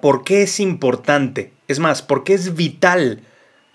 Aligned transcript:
¿por 0.00 0.24
qué 0.24 0.42
es 0.42 0.60
importante? 0.60 1.52
Es 1.68 1.78
más, 1.78 2.02
¿por 2.02 2.24
qué 2.24 2.34
es 2.34 2.54
vital 2.54 3.22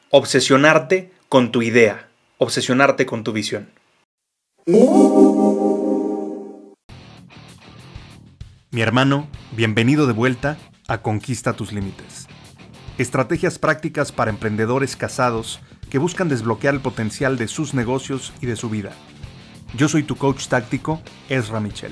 obsesionarte 0.09 1.11
con 1.29 1.51
tu 1.51 1.61
idea, 1.61 2.07
obsesionarte 2.37 3.05
con 3.05 3.23
tu 3.23 3.31
visión? 3.31 3.69
Mi 8.71 8.81
hermano, 8.81 9.27
bienvenido 9.51 10.07
de 10.07 10.13
vuelta 10.13 10.57
a 10.87 11.01
Conquista 11.01 11.53
tus 11.53 11.71
Límites. 11.71 12.27
Estrategias 12.97 13.59
prácticas 13.59 14.11
para 14.11 14.31
emprendedores 14.31 14.95
casados 14.95 15.59
que 15.89 15.99
buscan 15.99 16.29
desbloquear 16.29 16.73
el 16.73 16.81
potencial 16.81 17.37
de 17.37 17.47
sus 17.47 17.73
negocios 17.73 18.33
y 18.41 18.47
de 18.47 18.55
su 18.55 18.69
vida. 18.69 18.91
Yo 19.75 19.87
soy 19.89 20.03
tu 20.03 20.15
coach 20.15 20.47
táctico, 20.47 21.01
Ezra 21.29 21.59
Michel. 21.59 21.91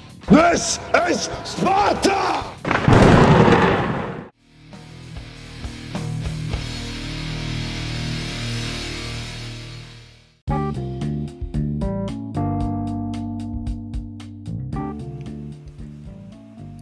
This 0.29 0.79
is 1.09 1.29
Sparta! 1.43 2.43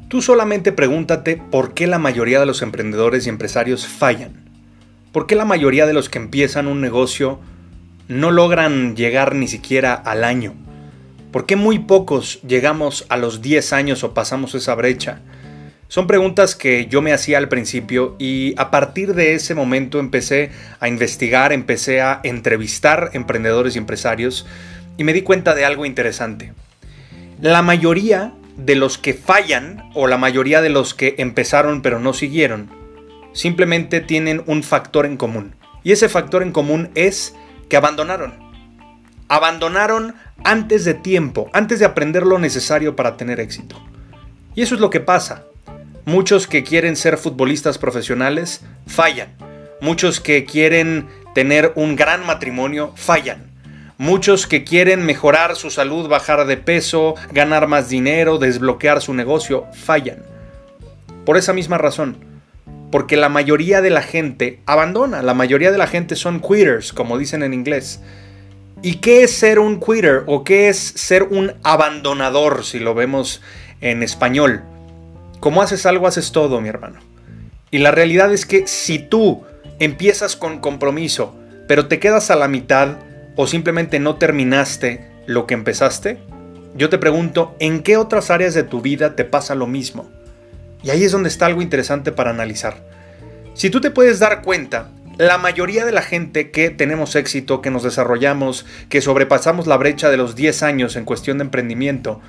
Tú 0.09 0.21
solamente 0.23 0.71
pregúntate 0.71 1.37
por 1.37 1.73
qué 1.73 1.87
la 1.87 1.99
mayoría 1.99 2.39
de 2.39 2.45
los 2.45 2.61
emprendedores 2.61 3.25
y 3.25 3.29
empresarios 3.29 3.87
fallan. 3.87 4.49
¿Por 5.11 5.27
qué 5.27 5.35
la 5.35 5.45
mayoría 5.45 5.85
de 5.85 5.93
los 5.93 6.09
que 6.09 6.19
empiezan 6.19 6.67
un 6.67 6.81
negocio 6.81 7.39
no 8.07 8.31
logran 8.31 8.95
llegar 8.95 9.35
ni 9.35 9.47
siquiera 9.47 9.93
al 9.93 10.23
año? 10.23 10.68
¿Por 11.31 11.45
qué 11.45 11.55
muy 11.55 11.77
pocos 11.77 12.41
llegamos 12.41 13.05
a 13.09 13.15
los 13.15 13.43
10 13.43 13.73
años 13.73 14.03
o 14.03 14.15
pasamos 14.15 14.55
esa 14.55 14.73
brecha? 14.73 15.21
Son 15.87 16.07
preguntas 16.07 16.55
que 16.55 16.87
yo 16.87 17.03
me 17.03 17.13
hacía 17.13 17.37
al 17.37 17.49
principio 17.49 18.15
y 18.17 18.55
a 18.57 18.71
partir 18.71 19.13
de 19.13 19.35
ese 19.35 19.53
momento 19.53 19.99
empecé 19.99 20.49
a 20.79 20.87
investigar, 20.87 21.53
empecé 21.53 22.01
a 22.01 22.19
entrevistar 22.23 23.11
emprendedores 23.13 23.75
y 23.75 23.77
empresarios 23.77 24.47
y 24.97 25.03
me 25.03 25.13
di 25.13 25.21
cuenta 25.21 25.53
de 25.53 25.65
algo 25.65 25.85
interesante. 25.85 26.53
La 27.39 27.61
mayoría 27.61 28.33
de 28.57 28.73
los 28.73 28.97
que 28.97 29.13
fallan 29.13 29.87
o 29.93 30.07
la 30.07 30.17
mayoría 30.17 30.63
de 30.63 30.69
los 30.69 30.95
que 30.95 31.13
empezaron 31.19 31.83
pero 31.83 31.99
no 31.99 32.13
siguieron 32.13 32.71
simplemente 33.33 34.01
tienen 34.01 34.41
un 34.47 34.63
factor 34.63 35.05
en 35.05 35.15
común. 35.15 35.53
Y 35.83 35.91
ese 35.91 36.09
factor 36.09 36.41
en 36.41 36.51
común 36.51 36.89
es 36.95 37.35
que 37.69 37.77
abandonaron. 37.77 38.48
Abandonaron 39.29 40.15
antes 40.43 40.83
de 40.83 40.95
tiempo, 40.95 41.49
antes 41.53 41.79
de 41.79 41.85
aprender 41.85 42.25
lo 42.25 42.39
necesario 42.39 42.95
para 42.95 43.15
tener 43.15 43.39
éxito. 43.39 43.81
Y 44.55 44.63
eso 44.63 44.75
es 44.75 44.81
lo 44.81 44.89
que 44.89 44.99
pasa. 44.99 45.45
Muchos 46.05 46.47
que 46.47 46.63
quieren 46.63 46.95
ser 46.95 47.17
futbolistas 47.17 47.77
profesionales 47.77 48.61
fallan. 48.87 49.29
Muchos 49.79 50.19
que 50.19 50.43
quieren 50.45 51.07
tener 51.35 51.71
un 51.75 51.95
gran 51.95 52.25
matrimonio 52.25 52.91
fallan. 52.95 53.51
Muchos 53.97 54.47
que 54.47 54.63
quieren 54.63 55.05
mejorar 55.05 55.55
su 55.55 55.69
salud, 55.69 56.09
bajar 56.09 56.47
de 56.47 56.57
peso, 56.57 57.15
ganar 57.31 57.67
más 57.67 57.89
dinero, 57.89 58.39
desbloquear 58.39 59.01
su 59.01 59.13
negocio, 59.13 59.67
fallan. 59.73 60.23
Por 61.25 61.37
esa 61.37 61.53
misma 61.53 61.77
razón. 61.77 62.17
Porque 62.91 63.17
la 63.17 63.29
mayoría 63.29 63.81
de 63.81 63.91
la 63.91 64.01
gente 64.01 64.61
abandona. 64.65 65.21
La 65.21 65.33
mayoría 65.35 65.71
de 65.71 65.77
la 65.77 65.85
gente 65.85 66.15
son 66.15 66.39
quitters, 66.39 66.91
como 66.91 67.17
dicen 67.17 67.43
en 67.43 67.53
inglés. 67.53 68.01
¿Y 68.81 68.95
qué 68.95 69.23
es 69.23 69.31
ser 69.31 69.59
un 69.59 69.81
quitter 69.81 70.23
o 70.25 70.45
qué 70.45 70.69
es 70.69 70.77
ser 70.77 71.23
un 71.23 71.53
abandonador 71.63 72.63
si 72.63 72.79
lo 72.79 72.93
vemos 72.93 73.41
en 73.81 74.03
español? 74.03 74.61
Como 75.41 75.61
haces 75.61 75.85
algo, 75.85 76.07
haces 76.07 76.31
todo, 76.31 76.61
mi 76.61 76.69
hermano. 76.69 76.99
Y 77.71 77.79
la 77.79 77.91
realidad 77.91 78.33
es 78.33 78.45
que 78.45 78.67
si 78.67 78.97
tú 78.97 79.43
empiezas 79.79 80.37
con 80.37 80.59
compromiso, 80.59 81.35
pero 81.67 81.87
te 81.87 81.99
quedas 81.99 82.31
a 82.31 82.37
la 82.37 82.47
mitad 82.47 82.97
o 83.35 83.47
simplemente 83.47 83.99
no 83.99 84.15
terminaste 84.15 85.05
lo 85.25 85.45
que 85.45 85.55
empezaste, 85.55 86.17
yo 86.75 86.89
te 86.89 86.97
pregunto, 86.97 87.55
¿en 87.59 87.83
qué 87.83 87.97
otras 87.97 88.31
áreas 88.31 88.53
de 88.53 88.63
tu 88.63 88.81
vida 88.81 89.15
te 89.15 89.25
pasa 89.25 89.55
lo 89.55 89.67
mismo? 89.67 90.09
Y 90.83 90.91
ahí 90.91 91.03
es 91.03 91.11
donde 91.11 91.29
está 91.29 91.47
algo 91.47 91.61
interesante 91.61 92.13
para 92.13 92.29
analizar. 92.29 92.87
Si 93.53 93.69
tú 93.69 93.81
te 93.81 93.91
puedes 93.91 94.19
dar 94.19 94.41
cuenta 94.41 94.89
la 95.19 95.37
mayoría 95.37 95.83
de 95.83 95.91
la 95.91 96.01
gente 96.01 96.49
que 96.49 96.69
tenemos 96.69 97.13
éxito, 97.17 97.61
que 97.61 97.69
nos 97.69 97.83
desarrollamos, 97.83 98.65
que 98.87 99.01
sobrepasamos 99.01 99.67
la 99.67 99.75
brecha 99.75 100.09
de 100.09 100.15
los 100.15 100.33
10 100.33 100.63
años 100.63 100.95
en 100.95 101.03
cuestión 101.03 101.37
de 101.37 101.43
emprendimiento, 101.43 102.21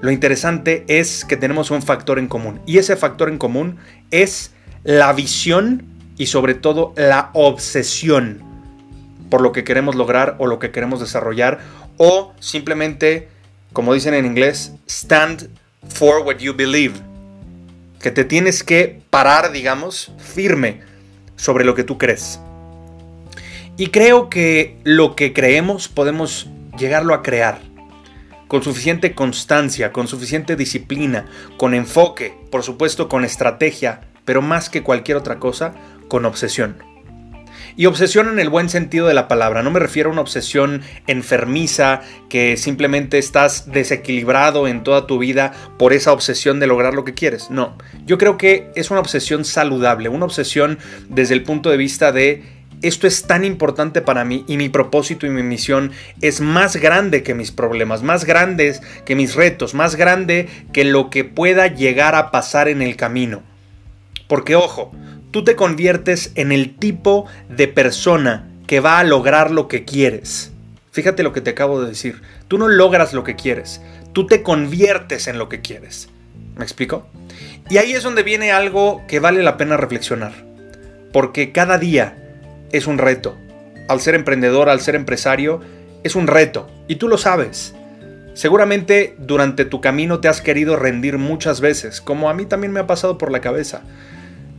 lo 0.00 0.10
interesante 0.10 0.82
es 0.88 1.26
que 1.26 1.36
tenemos 1.36 1.70
un 1.70 1.82
factor 1.82 2.18
en 2.18 2.28
común. 2.28 2.62
Y 2.64 2.78
ese 2.78 2.96
factor 2.96 3.28
en 3.28 3.36
común 3.36 3.76
es 4.10 4.52
la 4.82 5.12
visión 5.12 5.84
y 6.16 6.24
sobre 6.26 6.54
todo 6.54 6.94
la 6.96 7.28
obsesión 7.34 8.40
por 9.28 9.42
lo 9.42 9.52
que 9.52 9.62
queremos 9.62 9.94
lograr 9.94 10.36
o 10.38 10.46
lo 10.46 10.58
que 10.58 10.70
queremos 10.70 11.00
desarrollar 11.00 11.60
o 11.98 12.32
simplemente, 12.40 13.28
como 13.74 13.92
dicen 13.92 14.14
en 14.14 14.24
inglés, 14.24 14.72
stand 14.88 15.50
for 15.86 16.22
what 16.26 16.38
you 16.38 16.54
believe. 16.54 16.94
Que 18.00 18.10
te 18.10 18.24
tienes 18.24 18.64
que 18.64 19.02
parar, 19.10 19.52
digamos, 19.52 20.12
firme 20.16 20.91
sobre 21.36 21.64
lo 21.64 21.74
que 21.74 21.84
tú 21.84 21.98
crees. 21.98 22.40
Y 23.76 23.88
creo 23.88 24.28
que 24.28 24.78
lo 24.84 25.16
que 25.16 25.32
creemos 25.32 25.88
podemos 25.88 26.48
llegarlo 26.78 27.14
a 27.14 27.22
crear. 27.22 27.60
Con 28.48 28.62
suficiente 28.62 29.14
constancia, 29.14 29.92
con 29.92 30.08
suficiente 30.08 30.56
disciplina, 30.56 31.26
con 31.56 31.74
enfoque, 31.74 32.34
por 32.50 32.62
supuesto 32.62 33.08
con 33.08 33.24
estrategia, 33.24 34.02
pero 34.24 34.42
más 34.42 34.68
que 34.68 34.82
cualquier 34.82 35.16
otra 35.16 35.38
cosa, 35.38 35.74
con 36.08 36.26
obsesión. 36.26 36.91
Y 37.76 37.86
obsesión 37.86 38.28
en 38.28 38.38
el 38.38 38.48
buen 38.48 38.68
sentido 38.68 39.06
de 39.06 39.14
la 39.14 39.28
palabra. 39.28 39.62
No 39.62 39.70
me 39.70 39.80
refiero 39.80 40.10
a 40.10 40.12
una 40.12 40.20
obsesión 40.20 40.82
enfermiza 41.06 42.00
que 42.28 42.56
simplemente 42.56 43.18
estás 43.18 43.70
desequilibrado 43.70 44.68
en 44.68 44.82
toda 44.82 45.06
tu 45.06 45.18
vida 45.18 45.52
por 45.78 45.92
esa 45.92 46.12
obsesión 46.12 46.60
de 46.60 46.66
lograr 46.66 46.94
lo 46.94 47.04
que 47.04 47.14
quieres. 47.14 47.50
No, 47.50 47.76
yo 48.04 48.18
creo 48.18 48.36
que 48.38 48.70
es 48.74 48.90
una 48.90 49.00
obsesión 49.00 49.44
saludable, 49.44 50.08
una 50.08 50.24
obsesión 50.24 50.78
desde 51.08 51.34
el 51.34 51.42
punto 51.42 51.70
de 51.70 51.76
vista 51.76 52.12
de 52.12 52.62
esto 52.82 53.06
es 53.06 53.22
tan 53.28 53.44
importante 53.44 54.02
para 54.02 54.24
mí 54.24 54.44
y 54.48 54.56
mi 54.56 54.68
propósito 54.68 55.24
y 55.26 55.30
mi 55.30 55.44
misión 55.44 55.92
es 56.20 56.40
más 56.40 56.76
grande 56.76 57.22
que 57.22 57.32
mis 57.32 57.52
problemas, 57.52 58.02
más 58.02 58.24
grandes 58.24 58.82
que 59.04 59.14
mis 59.14 59.36
retos, 59.36 59.72
más 59.72 59.94
grande 59.94 60.48
que 60.72 60.84
lo 60.84 61.08
que 61.08 61.24
pueda 61.24 61.68
llegar 61.68 62.16
a 62.16 62.32
pasar 62.32 62.66
en 62.68 62.82
el 62.82 62.96
camino. 62.96 63.42
Porque 64.26 64.56
ojo, 64.56 64.90
tú 65.32 65.42
te 65.42 65.56
conviertes 65.56 66.30
en 66.36 66.52
el 66.52 66.76
tipo 66.76 67.26
de 67.48 67.66
persona 67.66 68.48
que 68.68 68.78
va 68.78 69.00
a 69.00 69.04
lograr 69.04 69.50
lo 69.50 69.66
que 69.66 69.84
quieres. 69.84 70.52
Fíjate 70.92 71.22
lo 71.22 71.32
que 71.32 71.40
te 71.40 71.50
acabo 71.50 71.82
de 71.82 71.88
decir. 71.88 72.22
Tú 72.46 72.58
no 72.58 72.68
logras 72.68 73.14
lo 73.14 73.24
que 73.24 73.34
quieres, 73.34 73.80
tú 74.12 74.26
te 74.26 74.42
conviertes 74.42 75.26
en 75.26 75.38
lo 75.38 75.48
que 75.48 75.60
quieres. 75.60 76.10
¿Me 76.56 76.64
explico? 76.64 77.08
Y 77.70 77.78
ahí 77.78 77.92
es 77.92 78.02
donde 78.02 78.22
viene 78.22 78.52
algo 78.52 79.02
que 79.08 79.20
vale 79.20 79.42
la 79.42 79.56
pena 79.56 79.78
reflexionar. 79.78 80.32
Porque 81.12 81.50
cada 81.50 81.78
día 81.78 82.16
es 82.70 82.86
un 82.86 82.98
reto. 82.98 83.36
Al 83.88 84.00
ser 84.00 84.14
emprendedor, 84.14 84.68
al 84.68 84.80
ser 84.80 84.94
empresario, 84.94 85.60
es 86.04 86.14
un 86.14 86.26
reto. 86.26 86.68
Y 86.88 86.96
tú 86.96 87.08
lo 87.08 87.16
sabes. 87.16 87.74
Seguramente 88.34 89.14
durante 89.18 89.64
tu 89.64 89.80
camino 89.80 90.20
te 90.20 90.28
has 90.28 90.42
querido 90.42 90.76
rendir 90.76 91.16
muchas 91.16 91.60
veces, 91.60 92.00
como 92.00 92.30
a 92.30 92.34
mí 92.34 92.46
también 92.46 92.72
me 92.72 92.80
ha 92.80 92.86
pasado 92.86 93.18
por 93.18 93.30
la 93.30 93.40
cabeza. 93.40 93.82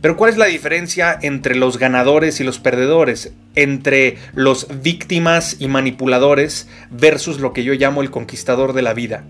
Pero 0.04 0.18
¿cuál 0.18 0.32
es 0.32 0.36
la 0.36 0.44
diferencia 0.44 1.18
entre 1.22 1.54
los 1.54 1.78
ganadores 1.78 2.38
y 2.38 2.44
los 2.44 2.58
perdedores? 2.58 3.32
Entre 3.54 4.18
los 4.34 4.82
víctimas 4.82 5.56
y 5.60 5.66
manipuladores 5.66 6.68
versus 6.90 7.40
lo 7.40 7.54
que 7.54 7.64
yo 7.64 7.72
llamo 7.72 8.02
el 8.02 8.10
conquistador 8.10 8.74
de 8.74 8.82
la 8.82 8.92
vida. 8.92 9.24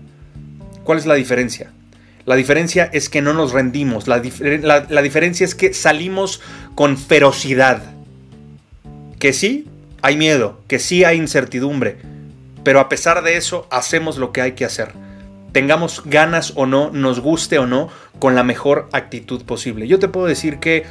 ¿Cuál 0.83 0.97
es 0.97 1.05
la 1.05 1.13
diferencia? 1.13 1.71
La 2.25 2.35
diferencia 2.35 2.89
es 2.91 3.07
que 3.07 3.21
no 3.21 3.31
nos 3.31 3.53
rendimos, 3.53 4.09
la, 4.09 4.19
diferencia 4.19 5.45
es 5.45 5.55
que 5.55 5.73
salimos 5.73 6.41
con 6.75 6.97
ferocidad. 6.97 7.81
Que 9.17 9.31
sí, 9.31 9.69
hay 10.01 10.17
miedo, 10.17 10.59
que 10.67 10.79
sí 10.79 11.05
hay 11.05 11.15
incertidumbre, 11.15 11.99
pero 12.65 12.81
a 12.81 12.89
pesar 12.89 13.23
de 13.23 13.37
eso 13.37 13.65
hacemos 13.71 14.17
lo 14.17 14.33
que 14.33 14.41
hay 14.41 14.51
que 14.51 14.65
hacer. 14.65 15.04
Tengamos 15.55 16.01
ganas 16.03 16.51
o 16.57 16.65
no, 16.65 16.89
nos 16.91 17.21
guste 17.21 17.59
o 17.59 17.65
no, 17.65 17.87
con 18.19 18.35
la 18.35 18.43
mejor 18.43 18.89
actitud 18.91 19.45
posible. 19.45 19.87
Yo 19.87 19.99
te 19.99 20.09
puedo 20.09 20.27
decir 20.27 20.59
que 20.59 20.83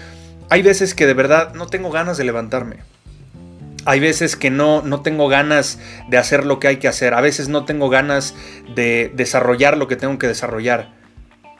hay 0.49 0.63
veces 0.63 0.95
que 0.95 1.07
de 1.07 1.13
verdad 1.13 1.53
no 1.53 1.67
tengo 1.67 1.91
ganas 1.91 2.17
de 2.17 2.25
levantarme. 2.25 2.79
Hay 3.85 4.01
veces 4.01 4.37
que 4.37 4.49
no, 4.49 4.81
no 4.81 5.03
tengo 5.03 5.29
ganas 5.29 5.79
de 6.09 6.17
hacer 6.17 6.47
lo 6.47 6.61
que 6.61 6.69
hay 6.69 6.77
que 6.79 6.89
hacer. 6.89 7.13
A 7.13 7.21
veces 7.21 7.51
no 7.51 7.67
tengo 7.67 7.91
ganas 7.91 8.35
de 8.75 9.13
desarrollar 9.15 9.77
lo 9.77 9.87
que 9.87 9.97
tengo 9.97 10.17
que 10.19 10.29
desarrollar. 10.29 10.94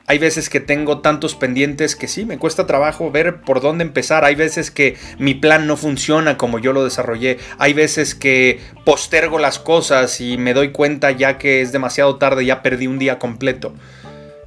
Hay 0.07 0.19
veces 0.19 0.49
que 0.49 0.59
tengo 0.59 0.99
tantos 0.99 1.33
pendientes 1.33 1.95
que 1.95 2.07
sí, 2.07 2.25
me 2.25 2.37
cuesta 2.37 2.67
trabajo 2.67 3.09
ver 3.09 3.41
por 3.41 3.59
dónde 3.59 3.83
empezar. 3.83 4.23
Hay 4.23 4.35
veces 4.35 4.69
que 4.69 4.97
mi 5.17 5.33
plan 5.33 5.65
no 5.65 5.77
funciona 5.77 6.37
como 6.37 6.59
yo 6.59 6.73
lo 6.73 6.83
desarrollé. 6.83 7.39
Hay 7.57 7.73
veces 7.73 8.13
que 8.13 8.59
postergo 8.83 9.39
las 9.39 9.57
cosas 9.57 10.21
y 10.21 10.37
me 10.37 10.53
doy 10.53 10.71
cuenta 10.71 11.09
ya 11.09 11.39
que 11.39 11.61
es 11.61 11.71
demasiado 11.71 12.17
tarde, 12.17 12.45
ya 12.45 12.61
perdí 12.61 12.85
un 12.85 12.99
día 12.99 13.17
completo. 13.17 13.73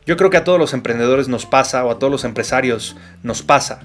Yo 0.06 0.16
creo 0.16 0.30
que 0.30 0.36
a 0.36 0.44
todos 0.44 0.60
los 0.60 0.74
emprendedores 0.74 1.26
nos 1.26 1.44
pasa 1.44 1.84
o 1.84 1.90
a 1.90 1.98
todos 1.98 2.12
los 2.12 2.24
empresarios 2.24 2.96
nos 3.24 3.42
pasa. 3.42 3.80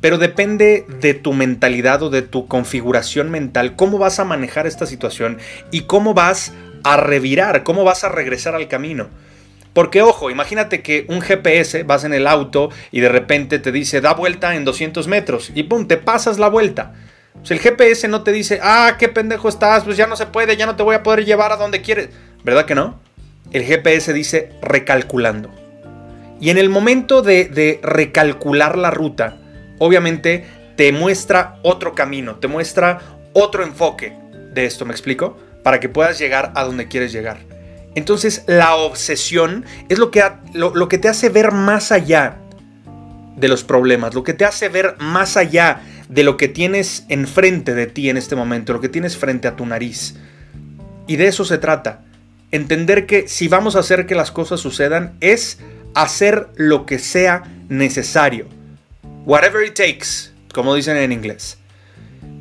Pero 0.00 0.16
depende 0.16 0.86
de 1.00 1.12
tu 1.12 1.34
mentalidad 1.34 2.02
o 2.02 2.08
de 2.08 2.22
tu 2.22 2.48
configuración 2.48 3.30
mental, 3.30 3.76
cómo 3.76 3.98
vas 3.98 4.18
a 4.18 4.24
manejar 4.24 4.66
esta 4.66 4.86
situación 4.86 5.36
y 5.70 5.82
cómo 5.82 6.14
vas 6.14 6.54
a 6.84 6.96
revirar, 6.96 7.64
cómo 7.64 7.84
vas 7.84 8.02
a 8.02 8.08
regresar 8.08 8.54
al 8.54 8.66
camino. 8.66 9.08
Porque 9.72 10.02
ojo, 10.02 10.30
imagínate 10.30 10.82
que 10.82 11.06
un 11.08 11.20
GPS 11.20 11.84
vas 11.84 12.04
en 12.04 12.12
el 12.12 12.26
auto 12.26 12.70
y 12.90 13.00
de 13.00 13.08
repente 13.08 13.58
te 13.58 13.70
dice 13.70 14.00
da 14.00 14.14
vuelta 14.14 14.56
en 14.56 14.64
200 14.64 15.06
metros 15.06 15.52
y 15.54 15.62
pum, 15.62 15.86
te 15.86 15.96
pasas 15.96 16.38
la 16.38 16.48
vuelta. 16.48 16.94
El 17.48 17.60
GPS 17.60 18.08
no 18.08 18.22
te 18.22 18.32
dice, 18.32 18.60
ah, 18.62 18.96
qué 18.98 19.08
pendejo 19.08 19.48
estás, 19.48 19.84
pues 19.84 19.96
ya 19.96 20.06
no 20.06 20.16
se 20.16 20.26
puede, 20.26 20.56
ya 20.56 20.66
no 20.66 20.76
te 20.76 20.82
voy 20.82 20.96
a 20.96 21.02
poder 21.02 21.24
llevar 21.24 21.52
a 21.52 21.56
donde 21.56 21.80
quieres. 21.80 22.10
¿Verdad 22.44 22.66
que 22.66 22.74
no? 22.74 23.00
El 23.52 23.64
GPS 23.64 24.12
dice 24.12 24.52
recalculando. 24.60 25.50
Y 26.40 26.50
en 26.50 26.58
el 26.58 26.68
momento 26.68 27.22
de, 27.22 27.46
de 27.46 27.80
recalcular 27.82 28.76
la 28.76 28.90
ruta, 28.90 29.36
obviamente 29.78 30.44
te 30.76 30.92
muestra 30.92 31.58
otro 31.62 31.94
camino, 31.94 32.36
te 32.36 32.48
muestra 32.48 33.00
otro 33.32 33.62
enfoque 33.62 34.16
de 34.52 34.64
esto, 34.64 34.84
¿me 34.84 34.92
explico? 34.92 35.36
Para 35.62 35.80
que 35.80 35.88
puedas 35.88 36.18
llegar 36.18 36.52
a 36.54 36.64
donde 36.64 36.88
quieres 36.88 37.12
llegar. 37.12 37.49
Entonces 37.94 38.44
la 38.46 38.76
obsesión 38.76 39.64
es 39.88 39.98
lo 39.98 40.10
que, 40.10 40.22
lo, 40.52 40.88
que 40.88 40.98
te 40.98 41.08
hace 41.08 41.28
ver 41.28 41.52
más 41.52 41.90
allá 41.90 42.36
de 43.36 43.48
los 43.48 43.64
problemas, 43.64 44.14
lo 44.14 44.22
que 44.22 44.34
te 44.34 44.44
hace 44.44 44.68
ver 44.68 44.96
más 44.98 45.36
allá 45.36 45.80
de 46.08 46.22
lo 46.22 46.36
que 46.36 46.48
tienes 46.48 47.04
enfrente 47.08 47.74
de 47.74 47.86
ti 47.86 48.08
en 48.08 48.16
este 48.16 48.36
momento, 48.36 48.72
lo 48.72 48.80
que 48.80 48.88
tienes 48.88 49.16
frente 49.16 49.48
a 49.48 49.56
tu 49.56 49.66
nariz. 49.66 50.16
Y 51.06 51.16
de 51.16 51.26
eso 51.26 51.44
se 51.44 51.58
trata. 51.58 52.02
Entender 52.52 53.06
que 53.06 53.28
si 53.28 53.48
vamos 53.48 53.76
a 53.76 53.80
hacer 53.80 54.06
que 54.06 54.14
las 54.14 54.30
cosas 54.30 54.60
sucedan 54.60 55.14
es 55.20 55.58
hacer 55.94 56.48
lo 56.56 56.86
que 56.86 56.98
sea 56.98 57.44
necesario. 57.68 58.46
Whatever 59.24 59.64
it 59.64 59.74
takes, 59.74 60.32
como 60.52 60.74
dicen 60.74 60.96
en 60.96 61.12
inglés. 61.12 61.58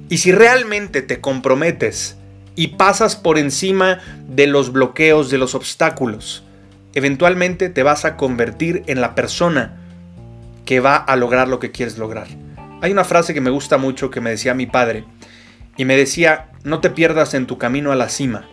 Y 0.10 0.18
si 0.18 0.32
realmente 0.32 1.02
te 1.02 1.22
comprometes 1.22 2.19
y 2.60 2.68
pasas 2.68 3.16
por 3.16 3.38
encima 3.38 4.00
de 4.28 4.46
los 4.46 4.74
bloqueos, 4.74 5.30
de 5.30 5.38
los 5.38 5.56
obstáculos. 5.56 6.44
Eventualmente 6.94 7.70
te 7.70 7.84
vas 7.84 8.04
a 8.04 8.18
convertir 8.18 8.84
en 8.88 9.00
la 9.00 9.16
persona 9.16 9.78
que 10.66 10.82
va 10.82 10.98
a 10.98 11.16
lograr 11.16 11.48
lo 11.48 11.60
que 11.60 11.72
quieres 11.72 11.98
lograr. 11.98 12.28
Hay 12.82 12.92
una 12.92 13.06
frase 13.06 13.34
que 13.34 13.40
me 13.40 13.50
gusta 13.50 13.78
mucho 13.78 14.12
que 14.12 14.20
me 14.20 14.32
decía 14.32 14.54
mi 14.56 14.66
padre 14.66 15.06
y 15.78 15.86
me 15.86 15.96
decía, 15.96 16.50
no 16.66 16.82
te 16.82 16.90
pierdas 16.90 17.34
en 17.34 17.48
tu 17.48 17.58
camino 17.58 17.94
a 17.94 17.96
la 17.96 18.10
cima. 18.10 18.50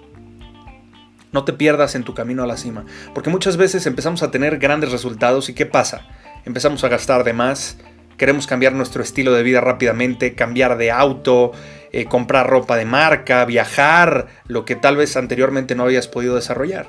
No 1.32 1.42
te 1.42 1.52
pierdas 1.52 1.96
en 1.96 2.04
tu 2.04 2.14
camino 2.14 2.44
a 2.44 2.46
la 2.46 2.58
cima. 2.58 2.84
Porque 3.12 3.30
muchas 3.30 3.56
veces 3.56 3.86
empezamos 3.86 4.22
a 4.22 4.30
tener 4.30 4.58
grandes 4.58 4.92
resultados 4.92 5.48
y 5.48 5.54
¿qué 5.54 5.66
pasa? 5.66 6.06
Empezamos 6.44 6.84
a 6.84 6.88
gastar 6.88 7.24
de 7.24 7.32
más, 7.32 7.78
queremos 8.16 8.46
cambiar 8.46 8.72
nuestro 8.72 9.02
estilo 9.02 9.32
de 9.32 9.42
vida 9.42 9.60
rápidamente, 9.60 10.34
cambiar 10.34 10.76
de 10.76 10.90
auto, 10.90 11.52
eh, 11.92 12.06
comprar 12.06 12.48
ropa 12.48 12.76
de 12.76 12.84
marca, 12.84 13.44
viajar, 13.44 14.26
lo 14.48 14.64
que 14.64 14.76
tal 14.76 14.96
vez 14.96 15.16
anteriormente 15.16 15.74
no 15.74 15.84
habías 15.84 16.08
podido 16.08 16.34
desarrollar. 16.34 16.88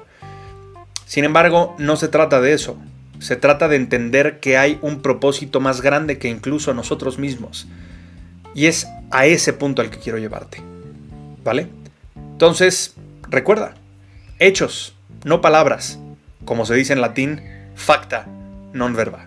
Sin 1.05 1.23
embargo, 1.23 1.75
no 1.77 1.95
se 1.95 2.09
trata 2.09 2.41
de 2.41 2.53
eso. 2.53 2.77
Se 3.19 3.35
trata 3.35 3.67
de 3.67 3.77
entender 3.77 4.39
que 4.39 4.57
hay 4.57 4.77
un 4.81 5.01
propósito 5.01 5.59
más 5.59 5.81
grande 5.81 6.17
que 6.17 6.27
incluso 6.27 6.73
nosotros 6.73 7.17
mismos. 7.17 7.67
Y 8.53 8.65
es 8.65 8.87
a 9.11 9.25
ese 9.25 9.53
punto 9.53 9.81
al 9.81 9.89
que 9.89 9.99
quiero 9.99 10.17
llevarte. 10.17 10.61
¿Vale? 11.43 11.67
Entonces, 12.33 12.95
recuerda, 13.29 13.75
hechos, 14.39 14.93
no 15.23 15.41
palabras. 15.41 15.99
Como 16.45 16.65
se 16.65 16.75
dice 16.75 16.93
en 16.93 17.01
latín, 17.01 17.41
facta, 17.75 18.27
non 18.73 18.93
verba. 18.93 19.26